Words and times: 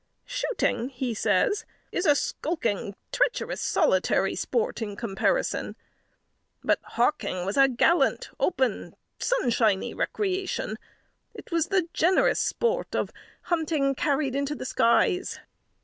"Shooting," 0.25 0.89
he 0.89 1.13
says, 1.13 1.63
"is 1.91 2.07
a 2.07 2.15
skulking, 2.15 2.95
treacherous, 3.11 3.61
solitary 3.61 4.33
sport 4.33 4.81
in 4.81 4.95
comparison; 4.95 5.75
but 6.63 6.79
hawking 6.83 7.45
was 7.45 7.55
a 7.55 7.67
gallant, 7.67 8.31
open, 8.39 8.95
sunshiny 9.19 9.93
recreation; 9.93 10.79
it 11.35 11.51
was 11.51 11.67
the 11.67 11.87
generous 11.93 12.39
sport 12.39 12.95
of 12.95 13.11
hunting 13.43 13.93
carried 13.93 14.33
into 14.33 14.55
the 14.55 14.65
skies." 14.65 15.39